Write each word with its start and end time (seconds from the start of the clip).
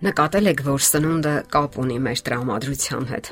Նկատել 0.00 0.46
եք, 0.48 0.60
որ 0.64 0.80
սնունդը 0.80 1.32
կապ 1.52 1.74
ունի 1.82 1.96
մեր 2.00 2.20
տրամադրության 2.24 3.08
հետ։ 3.10 3.26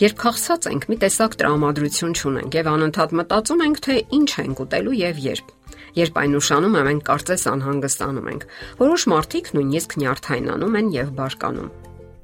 Երբ 0.00 0.20
քաղցած 0.22 0.68
ենք, 0.70 0.86
մի 0.86 0.96
տեսակ 1.02 1.34
տրամադրություն 1.40 2.14
չունենք 2.14 2.58
եւ 2.60 2.70
անընդհատ 2.70 3.14
մտածում 3.20 3.64
ենք, 3.66 3.80
թե 3.86 3.96
ինչ 4.20 4.30
ենք 4.44 4.62
ուտելու 4.64 4.94
եւ 5.00 5.20
երբ։ 5.26 5.52
Երբ 5.98 6.20
այն 6.22 6.36
ուշանում 6.38 6.76
է, 6.78 6.82
մենք 6.86 7.06
կարծես 7.10 7.46
անհանգստանում 7.50 8.28
ենք։ 8.30 8.46
Որոշ 8.86 9.06
մարդիկ 9.10 9.54
նույնիսկ 9.58 9.96
նյարդայնանում 10.00 10.76
են 10.80 10.92
եւ 10.94 11.14
բարկանում։ 11.18 11.72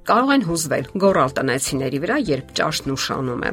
Կարող 0.07 0.37
են 0.37 0.47
հուզվել 0.47 0.93
գորալ 1.03 1.35
տնեցիների 1.41 1.99
վրա, 2.07 2.21
երբ 2.31 2.55
ճաշն 2.61 2.95
ուշանում 2.95 3.43
է 3.51 3.53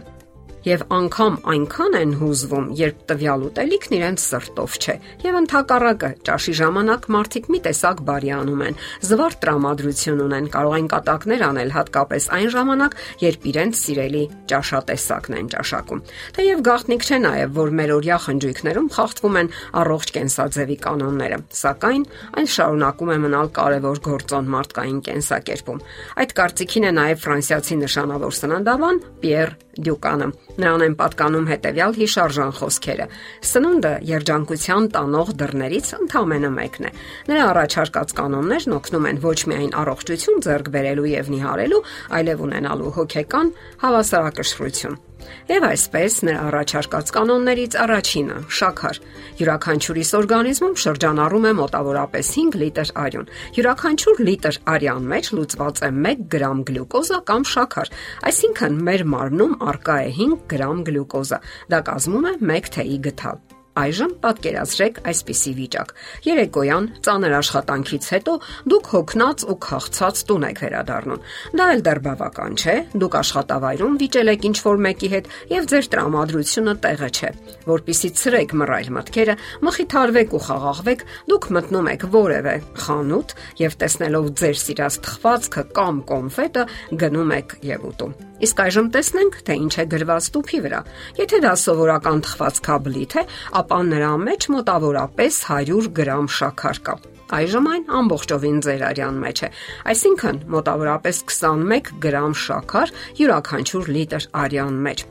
եւ 0.64 0.84
անգամ 0.94 1.36
այնքան 1.54 1.96
են 2.00 2.12
հուզվում, 2.20 2.68
երբ 2.80 3.00
տվյալ 3.10 3.46
ուտելիքն 3.50 3.96
իրենց 3.98 4.24
սրտով 4.24 4.78
չէ։ 4.80 4.96
Եվ 5.24 5.38
ընդհակառակը, 5.40 6.10
ճաշի 6.28 6.54
ժամանակ 6.60 7.08
մարդիկ 7.14 7.50
մի 7.54 7.60
տեսակ 7.68 8.04
բարի 8.08 8.32
անում 8.38 8.64
են, 8.64 8.78
զվարթ 9.10 9.38
տրամադրություն 9.44 10.24
ունեն, 10.24 10.48
կարող 10.54 10.76
են 10.80 10.88
կատակներ 10.94 11.44
անել 11.50 11.74
հատկապես 11.74 12.28
այն 12.38 12.50
ժամանակ, 12.54 12.98
երբ 13.24 13.48
իրենց 13.54 13.82
սիրելի 13.84 14.24
ճաշատեսակն 14.54 15.38
են 15.44 15.52
ճաշակում։ 15.54 16.04
Թեև 16.38 16.64
գաղտնիք 16.68 17.04
չէ 17.04 17.20
նաեւ, 17.24 17.54
որ 17.60 17.74
մեր 17.84 17.94
օրյա 17.98 18.18
խնջույքներում 18.24 18.90
խախտվում 18.94 19.38
են 19.44 19.52
առողջ 19.84 20.14
կենսաձևի 20.18 20.78
կանոնները, 20.84 21.40
սակայն 21.64 22.08
այն 22.40 22.50
շարունակում 22.54 23.14
է 23.14 23.18
մնալ 23.24 23.52
կարևոր 23.58 24.02
գործոն 24.08 24.50
մարդկային 24.54 25.00
կենսակերպում։ 25.10 25.84
Այդ 26.24 26.36
կարծիքին 26.40 26.88
է 26.88 26.94
նաեւ 27.00 27.24
ֆրանսիացի 27.24 27.78
նշանավոր 27.84 28.38
սննդավան 28.44 29.04
Պիեր 29.24 29.56
Դյուկանը։ 29.84 30.28
Նրան 30.54 30.84
են 30.86 30.96
պատկանում 31.00 31.48
հետևյալ 31.50 31.96
հիշարժան 31.98 32.52
խոսքերը. 32.60 33.08
Սնունդը 33.50 33.94
երջանկության 34.10 34.90
տանող 34.94 35.32
դռներից 35.40 35.88
ընդամենը 35.98 36.52
մեկն 36.58 36.90
է։ 36.90 36.92
Նրա 37.32 37.48
առաջարկած 37.54 38.14
կանոններն 38.20 38.76
օգնում 38.78 39.08
են 39.10 39.22
ոչ 39.24 39.40
միայն 39.50 39.74
առողջություն 39.82 40.46
ձեռք 40.46 40.70
բերելու 40.78 41.10
եւ 41.14 41.34
նիհարելու, 41.34 41.82
այլև 42.20 42.46
ունենալու 42.50 42.94
հոգեկան 43.00 43.52
հավասարակշռություն։ 43.82 45.02
Եվ 45.50 45.66
այսպես 45.70 46.18
նրա 46.28 46.42
առաջարկած 46.50 47.12
կանոններից 47.18 47.78
առաջինը՝ 47.84 48.38
շաքար։ 48.58 49.00
Յուրաքանչյուրիս 49.40 50.12
օրգանիզմում 50.20 50.76
շրջանառում 50.84 51.48
է 51.50 51.54
մոտավորապես 51.60 52.32
5 52.38 52.60
լիտր 52.64 52.94
արյուն։ 53.04 53.32
Յուրաքանչյուր 53.58 54.22
լիտր 54.30 54.60
արյան 54.74 55.10
մեջ 55.14 55.32
լուծված 55.38 55.82
է 55.84 55.92
1 56.14 56.28
գրամ 56.36 56.64
գլյուկոզա 56.70 57.20
կամ 57.32 57.50
շաքար, 57.54 57.96
այսինքն 58.34 58.80
մեր 58.90 59.08
մարմնում 59.16 59.58
արկա 59.74 59.98
է 60.04 60.14
5 60.22 60.38
գրամ 60.54 60.86
գլյուկոզա։ 60.92 61.44
Դա 61.74 61.84
կազմում 61.92 62.32
է 62.32 62.38
1 62.62 62.74
թեյի 62.78 63.04
գթալ։ 63.10 63.53
Այժմ 63.74 64.12
պատկերացրեք 64.22 64.98
այսպիսի 65.10 65.52
վիճակ. 65.58 65.92
Երեկոյան 66.28 66.88
ծանր 67.06 67.34
աշխատանքից 67.40 68.10
հետո 68.14 68.34
դուք 68.70 68.90
հոգնած 68.94 69.46
ու 69.50 69.56
քաղցած 69.66 70.20
տուն 70.30 70.46
եք 70.50 70.60
վերադառնում։ 70.64 71.24
Դա 71.58 71.66
էլ 71.74 71.82
դեռ 71.88 72.02
բավական 72.06 72.54
չէ։ 72.54 72.76
Դուք 73.02 73.18
աշխատավայրում 73.24 73.96
վիճել 74.04 74.34
եք 74.34 74.46
ինչ-որ 74.50 74.84
մեկի 74.86 75.10
հետ 75.14 75.32
եւ 75.54 75.68
ձեր 75.74 75.90
տրամադրությունը 75.94 76.76
տեղը 76.86 77.10
չէ։ 77.18 77.32
Որպիսի 77.74 78.12
ցրեք 78.22 78.54
մռայլ 78.62 78.92
մտքերը, 78.94 79.36
մխիթարվեք 79.66 80.38
ու 80.38 80.44
խաղաղվեք, 80.54 81.06
դուք 81.34 81.50
մտնում 81.58 81.90
եք 81.94 82.06
որևէ 82.14 82.56
խանութ 82.84 83.36
եւ 83.64 83.80
տեսնելով 83.82 84.30
ձեր 84.44 84.62
սիրած 84.68 85.02
թխվածքը 85.08 85.66
կամ 85.82 86.06
կոնֆետը 86.14 86.68
գնում 87.02 87.36
եք 87.42 87.58
եւ 87.74 87.90
ուտում։ 87.90 88.33
Իսկ 88.44 88.60
այժմ 88.60 88.88
տեսնենք, 88.92 89.36
թե 89.48 89.56
ինչ 89.64 89.74
է 89.80 89.86
գրված 89.94 90.26
տուփի 90.36 90.60
վրա։ 90.66 90.80
Եթե 91.22 91.40
դա 91.46 91.54
սովորական 91.64 92.24
թխվածքաբլիթ 92.28 93.16
է, 93.22 93.24
ապա 93.62 93.80
նրա 93.88 94.12
մեջ 94.24 94.48
մոտավորապես 94.58 95.40
100 95.48 95.90
գրամ 96.00 96.28
շաքար 96.38 96.82
կա։ 96.90 96.96
Այժմ 97.34 97.70
այն 97.72 97.86
ամբողջովին 98.00 98.60
ձեր 98.68 98.84
արյան 98.90 99.16
մեջ 99.24 99.40
է։ 99.48 99.50
Այսինքն 99.94 100.44
մոտավորապես 100.54 101.24
21 101.32 101.92
գրամ 102.04 102.38
շաքար 102.44 102.94
յուրաքանչյուր 103.24 103.92
լիտր 103.96 104.28
արյան 104.44 104.80
մեջ 104.88 105.06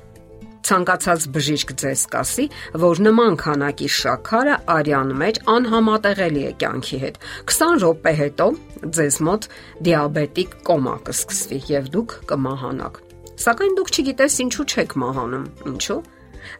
ցանկացած 0.63 1.25
բժիշկ 1.35 1.73
ձեզ 1.83 2.03
կասի, 2.13 2.45
որ 2.85 3.01
նման 3.03 3.39
քանակի 3.43 3.89
շաքարը 3.97 4.59
արյան 4.77 5.11
մեջ 5.23 5.41
անհամատեղելի 5.57 6.45
է 6.49 6.53
կյանքի 6.63 7.01
հետ։ 7.03 7.23
20 7.51 7.79
րոպե 7.83 8.13
հետո 8.23 8.51
ձեզ 8.99 9.23
մոտ 9.29 9.49
դիաբետիկ 9.89 10.61
կոմա 10.71 10.99
կսկսվի 11.09 11.65
եւ 11.73 11.97
դուք 11.97 12.21
կմահանաք։ 12.31 13.09
Սակայն 13.41 13.79
դուք 13.79 13.91
չգիտես 13.93 14.35
ինչու 14.45 14.67
չեք 14.73 14.95
մահանում։ 15.03 15.47
Ինչու՞ 15.73 16.01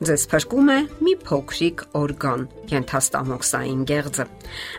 ձեզ 0.07 0.25
փրկում 0.31 0.69
է 0.73 0.79
մի 1.05 1.15
փոքրիկ 1.27 1.83
օրգան՝ 1.99 2.43
ենթաստամոքսային 2.73 3.83
գեղձը։ 3.91 4.27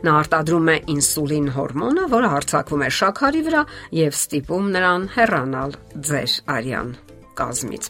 Նա 0.08 0.14
արտադրում 0.24 0.72
է 0.74 0.78
ինսուլին 0.96 1.50
հորմոնը, 1.58 2.06
որը 2.14 2.32
հարձակվում 2.34 2.86
է 2.88 2.90
շաքարի 3.00 3.44
վրա 3.48 3.64
եւ 4.00 4.18
ստիպում 4.24 4.72
նրան 4.78 5.08
հեռանալ 5.18 5.78
ձեր 6.10 6.38
արյան 6.56 6.90
կազմից։ 7.38 7.90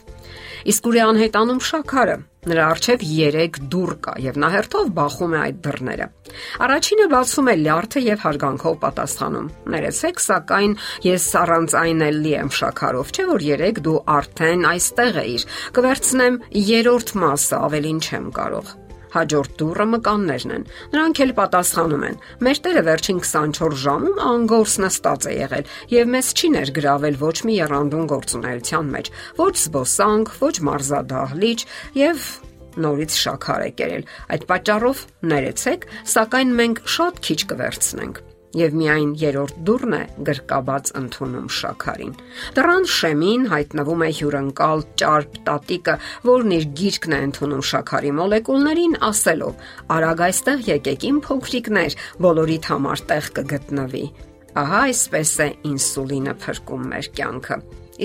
Իսկ 0.74 0.88
ուր 0.90 0.96
է 1.00 1.02
անհետանում 1.04 1.64
շաքարը։ 1.70 2.16
Նրա 2.44 2.64
առջև 2.74 3.04
3 3.08 3.58
դուռ 3.72 3.92
կա 4.04 4.14
եւ 4.20 4.38
նա 4.42 4.48
հերթով 4.52 4.90
բախում 4.98 5.34
է 5.36 5.38
այդ 5.44 5.62
դռները։ 5.64 6.08
Առաջինը 6.66 7.06
բացում 7.14 7.48
է 7.48 7.54
լյարդը 7.62 8.02
եւ 8.04 8.24
հարգանքով 8.26 8.76
պատասխանում։ 8.84 9.48
Ներեցեք, 9.74 10.22
սակայն 10.26 10.76
ես 11.08 11.28
առանց 11.40 11.78
այն 11.80 12.06
էլ 12.10 12.22
լի 12.26 12.36
եմ 12.44 12.54
շաքարով, 12.60 13.16
չէ՞ 13.16 13.28
որ 13.32 13.48
3 13.48 13.82
դու 13.88 13.98
արդեն 14.20 14.70
այստեղ 14.74 15.20
էիր։ 15.24 15.50
Կվերցնեմ 15.80 16.40
երրորդ 16.74 17.18
մասը, 17.24 17.60
ավելին 17.64 18.00
չեմ 18.04 18.32
կարող 18.40 18.74
հաջորդ 19.14 19.54
դուրը 19.60 19.86
մկաններն 19.94 20.54
են։ 20.54 20.66
Նրանք 20.94 21.20
էլ 21.24 21.32
պատասխանում 21.38 22.04
են. 22.08 22.18
Մեր 22.44 22.60
Տերը 22.64 22.82
վերջին 22.88 23.20
24 23.24 23.78
ժամում 23.84 24.20
անգորս 24.30 24.74
նստած 24.84 25.28
է 25.30 25.34
եղել 25.38 25.70
եւ 25.94 26.12
մեզ 26.14 26.32
չի 26.34 26.50
ներգրավել 26.54 27.18
ոչ 27.22 27.36
մի 27.44 27.54
երանդուն 27.60 28.10
գործունեության 28.14 28.92
մեջ, 28.94 29.10
ոչ 29.38 29.54
զբոսանք, 29.64 30.34
ոչ 30.44 30.54
մարզադահլիճ 30.68 31.66
եւ 32.02 32.28
նորից 32.84 33.18
շաքար 33.22 33.64
է 33.64 33.72
կերել։ 33.78 34.06
Այդ 34.34 34.46
պատճառով 34.50 35.02
ներեցեք, 35.30 35.90
սակայն 36.14 36.54
մենք 36.58 36.86
շատ 36.98 37.26
քիչ 37.28 37.40
կվերցնենք 37.54 38.24
եւ 38.58 38.76
միայն 38.78 39.12
երրորդ 39.20 39.56
դուռն 39.66 39.94
է 39.98 40.02
գրկաբաց 40.28 40.92
ընդունում 41.00 41.48
շաքարին։ 41.58 42.12
Դռան 42.58 42.86
շեմին 42.94 43.46
հայտնվում 43.52 44.04
է 44.04 44.10
հյուրընկալ 44.18 44.84
ճարպ 45.02 45.38
տատիկը, 45.48 45.96
որն 46.30 46.54
իր 46.58 46.66
գիրկն 46.80 47.14
է 47.14 47.20
ընդունում 47.28 47.64
շաքարի 47.70 48.12
մոլեկուլներին, 48.20 48.96
ասելով. 49.10 49.68
«Արագ 49.94 50.24
այստեղ 50.28 50.64
եկեք 50.70 51.08
իմ 51.10 51.20
փոքրիկներ, 51.28 51.98
բոլորիդ 52.24 52.70
համար 52.74 53.04
տեղ 53.10 53.30
կգտնվի»։ 53.38 54.06
Ահա 54.54 54.80
այսպես 54.86 55.30
է 55.42 55.48
ինսուլինը 55.74 56.34
փրկում 56.44 56.88
մեր 56.94 57.12
կյանքը։ 57.18 57.56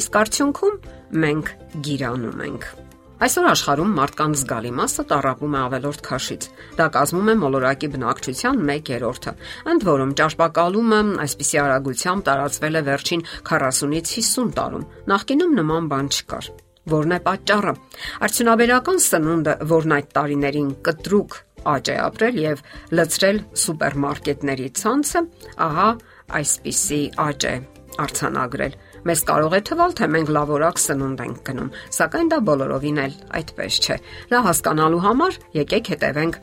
Իսկ 0.02 0.22
արդյունքում 0.24 0.80
մենք 1.26 1.52
գիրանում 1.86 2.48
ենք։ 2.50 2.72
Այսօր 3.20 3.48
աշխարհում 3.50 3.90
մարդկանց 3.98 4.38
զգալի 4.40 4.70
մասը 4.78 5.04
տարապում 5.10 5.56
է 5.56 5.60
ավելորդ 5.60 6.02
քաշից։ 6.08 6.46
Դա 6.78 6.86
կազմում 6.96 7.32
է 7.32 7.34
մոլորակի 7.42 7.90
բնակչության 7.96 8.62
1/3-ը։ 8.64 9.34
Ընդ 9.74 9.86
որում 9.90 10.14
ճարպակալումը 10.22 11.00
այսպիսի 11.26 11.60
արագությամբ 11.64 12.26
տարածվել 12.30 12.80
է 12.80 12.84
վերջին 12.88 13.26
40-ից 13.50 14.14
50 14.16 14.56
տարում։ 14.60 14.88
Նախկինում 15.12 15.56
նման 15.60 15.92
բան 15.92 16.12
չկար 16.16 16.50
որն 16.90 17.12
է 17.14 17.20
պատճառը։ 17.28 17.74
Արդյունաբերական 18.26 19.02
սնունդը, 19.04 19.54
որն 19.70 19.96
այդ 20.00 20.08
տարիներին 20.16 20.70
կտրուկ 20.88 21.36
աճ 21.76 21.92
է 21.92 21.98
ապրել 22.08 22.40
եւ 22.40 22.64
լցրել 22.96 23.42
սուպերմարկետների 23.64 24.70
ցանցը, 24.80 25.22
ահա 25.68 25.90
այսպիսի 26.40 27.02
աճ 27.28 27.46
է 27.52 27.56
արցանագրել 28.00 28.80
Մեզ 29.08 29.26
կարող 29.30 29.56
է 29.56 29.62
թվալ, 29.70 29.96
թե 30.00 30.12
մենք 30.16 30.32
լավորակ 30.36 30.84
սնունդ 30.84 31.26
ենք 31.26 31.42
գնում, 31.50 31.74
սակայն 32.00 32.32
դա 32.34 32.40
բոլորովին 32.50 33.04
էլ 33.06 33.18
այդպես 33.40 33.82
չէ։ 33.86 34.00
Դա 34.34 34.46
հասկանալու 34.50 35.04
համար 35.08 35.40
եկեք 35.60 35.94
հետևենք 35.96 36.42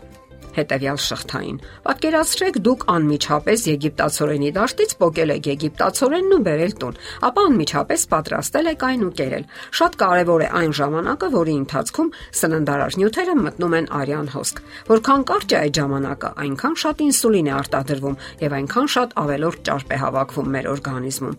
հետևյալ 0.56 0.98
շղթային։ 1.04 1.58
Պատկերացրեք 1.86 2.58
դուք 2.66 2.84
անմիջապես 2.92 3.64
եգիպտացորենի 3.70 4.50
դաշտից 4.56 4.94
փոկել 5.02 5.32
եք 5.36 5.48
եգիպտացորենն 5.52 6.36
ու 6.36 6.40
բերել 6.46 6.74
տուն, 6.80 6.98
ապա 7.28 7.44
անմիջապես 7.50 8.06
պատրաստել 8.14 8.70
եք 8.72 8.86
այն 8.88 9.04
ու 9.06 9.12
կերել։ 9.20 9.44
Շատ 9.80 9.98
կարևոր 10.02 10.44
է 10.46 10.48
այն 10.60 10.76
ժամանակը, 10.80 11.30
որի 11.36 11.56
ընթացքում 11.60 12.12
սննդարար 12.40 12.96
նյութերը 13.00 13.36
մտնում 13.46 13.76
են 13.80 13.90
արյան 14.00 14.30
հոսք։ 14.36 14.62
Որքան 14.92 15.26
կարճ 15.32 15.56
է 15.56 15.58
այդ 15.60 15.80
ժամանակը, 15.82 16.32
այնքան 16.46 16.78
շատ 16.86 17.04
ինսուլին 17.06 17.50
է 17.50 17.54
արտադրվում 17.60 18.20
եւ 18.46 18.56
այնքան 18.60 18.90
շատ 18.96 19.18
ավելորդ 19.26 19.66
ճարպ 19.70 19.92
է 19.92 20.00
հավաքվում 20.06 20.50
մեր 20.56 20.72
օրգանիզմում։ 20.76 21.36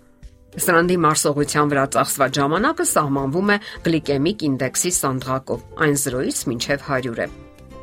Սրանդի 0.58 0.96
մարսողության 1.04 1.72
վրա 1.72 1.84
ծախսված 1.94 2.38
ժամանակը 2.42 2.86
սահմանվում 2.92 3.52
է 3.54 3.58
գլիկեմիկ 3.88 4.46
ինդեքսի 4.48 4.92
սանդղակով, 4.98 5.60
այն 5.86 6.00
0-ից 6.04 6.40
մինչև 6.50 6.88
100 6.88 7.22
է։ 7.22 7.28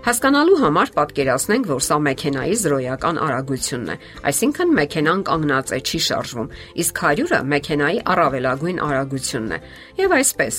Հասկանալու 0.04 0.56
համար 0.60 0.90
պատկերացնենք, 0.98 1.68
որ 1.70 1.84
սա 1.86 1.96
մեքենայի 2.04 2.56
զրոյական 2.60 3.20
արագությունն 3.24 3.92
է, 3.94 3.96
այսինքն 4.28 4.74
մեքենան 4.78 5.22
կանգնած 5.30 5.70
է 5.72 5.78
չի 5.80 6.00
շարժվում, 6.06 6.50
իսկ 6.84 7.00
100-ը 7.04 7.38
մեքենայի 7.54 8.02
առավելագույն 8.14 8.82
արագությունն 8.84 9.54
է։ 9.54 9.60
Եվ 10.04 10.16
այսպես, 10.18 10.58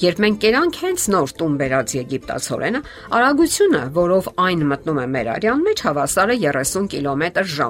Երբ 0.00 0.20
մենք 0.24 0.38
կերանք 0.40 0.76
հենց 0.80 1.02
նոր 1.12 1.32
տուն 1.40 1.56
բերած 1.60 1.92
եգիպտացորենը, 1.98 2.80
արագությունը, 3.18 3.80
որով 3.98 4.28
այն 4.46 4.62
մտնում 4.70 5.00
է 5.02 5.04
մեր 5.16 5.28
արյան 5.34 5.64
մեջ, 5.66 5.82
հավասար 5.90 6.32
է 6.32 6.36
30 6.46 6.88
կիլոմետր/ժ, 6.94 7.68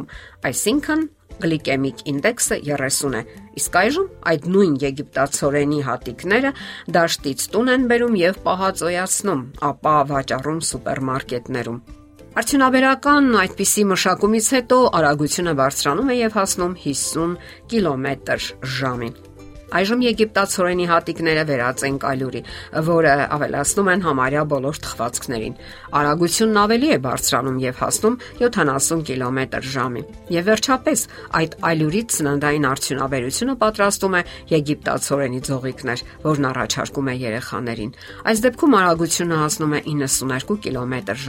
այսինքն 0.50 1.02
գլիկեմիկ 1.45 2.03
ինդեքսը 2.13 2.59
30 2.71 3.17
է։ 3.21 3.23
Իսկ 3.61 3.79
այժմ 3.81 4.11
այդ 4.33 4.51
նույն 4.55 4.75
եգիպտացորենի 4.85 5.81
հատիկները 5.87 6.53
դաշտից 6.97 7.47
տուն 7.55 7.73
են 7.77 7.89
բերում 7.93 8.21
եւ 8.21 8.43
պահածոյացնում, 8.51 9.43
ապա 9.71 9.97
վաճառում 10.11 10.61
սուպերմարկետներում։ 10.71 11.81
Արդյունաբերական 12.41 13.33
այդպիսի 13.41 13.83
մշակումից 13.91 14.51
հետո 14.55 14.79
արագությունը 15.01 15.55
բարձրանում 15.61 16.13
է 16.15 16.19
եւ 16.21 16.39
հասնում 16.39 16.79
50 16.85 17.35
կիլոմետր/ժ։ 17.75 19.30
Այժմ 19.70 20.00
եգիպտացորենի 20.02 20.87
հատիկները 20.90 21.43
վերածեն 21.50 21.96
կալյուրի, 22.02 22.40
որը 22.90 23.12
ավելացնում 23.37 23.90
են 23.94 24.05
համարյա 24.06 24.43
բոլոր 24.50 24.81
թխվածքներին։ 24.87 25.55
Արագությունն 26.00 26.58
ավելի 26.61 26.88
է 26.90 26.99
բարձրանում 27.06 27.61
եւ 27.64 27.81
հասնում 27.81 28.17
70 28.40 29.05
կիլոմետր/ժ։ 29.11 29.76
Եվ 30.31 30.44
վերջապես 30.50 31.05
այդ 31.40 31.55
ալյուրից 31.70 32.17
սննդային 32.20 32.67
արդյունաբերությունը 32.70 33.55
պատրաստում 33.61 34.14
է 34.20 34.22
եգիպտացորենի 34.50 35.40
ձողիկներ, 35.50 36.05
որն 36.26 36.49
առաջարկում 36.50 37.11
է 37.11 37.14
երեխաներին։ 37.20 37.94
Այս 38.31 38.43
դեպքում 38.46 38.76
արագությունը 38.81 39.40
հասնում 39.40 39.75
է 39.75 39.81
92 39.90 40.58
կիլոմետր/ժ, 40.67 41.28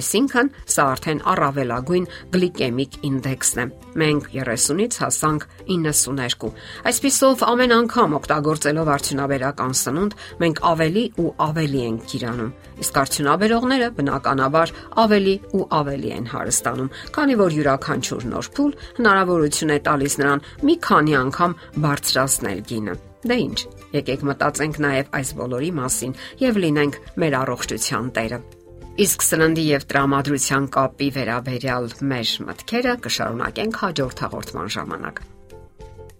այսինքն 0.00 0.52
սա 0.74 0.84
արդեն 0.90 1.20
առավելագույն 1.30 2.08
գլիկեմիկ 2.34 2.92
ինդեքսն 3.10 3.60
է։ 3.60 3.66
Մենք 4.00 4.28
30-ից 4.36 5.00
հասանք 5.00 5.46
92։ 5.70 6.50
Այսպիսով 6.90 7.44
ամեն 7.70 7.84
անգամ 7.86 8.14
օգտագործելով 8.18 8.88
արդյունաբերական 8.90 9.74
սնունդ, 9.78 10.14
մենք 10.42 10.60
ավելի 10.70 11.02
ու 11.22 11.28
ավելի 11.44 11.82
ենք 11.86 12.06
գիրանում։ 12.10 12.50
Իսկ 12.82 12.98
արդյունաբերողները 13.02 13.88
բնականաբար 13.98 14.72
ավելի 15.04 15.34
ու 15.54 15.62
ավելի 15.78 16.10
են 16.16 16.26
հարստանում, 16.32 16.90
քանի 17.14 17.36
որ 17.40 17.56
յուրաքանչյուր 17.60 18.26
նոր 18.32 18.48
փուլ 18.58 18.74
հնարավորություն 18.98 19.70
է 19.70 19.78
տալիս 19.86 20.14
նրան 20.18 20.44
մի 20.66 20.74
քանի 20.90 21.14
անգամ 21.20 21.56
բարձրացնել 21.86 22.60
գինը։ 22.70 22.94
Դե 23.30 23.36
ի՞նչ, 23.46 23.58
եկեք 24.00 24.24
մտածենք 24.26 24.80
նաև 24.90 25.14
այս 25.20 25.34
բոլորի 25.38 25.70
մասին 25.78 26.16
եւ 26.42 26.62
լինենք 26.66 27.02
մեր 27.22 27.36
առողջության 27.46 28.14
տերը։ 28.18 28.40
Իսկ 29.00 29.26
սննդի 29.30 29.64
եւ 29.70 29.84
տրամադրության 29.94 30.64
կապի 30.74 31.10
վերաբերյալ 31.20 31.92
մեր 32.10 32.32
մտքերը 32.50 32.96
կշարունակենք 33.06 33.84
հաջորդ 33.84 34.24
հաղորդման 34.26 34.74
ժամանակ։ 34.80 35.22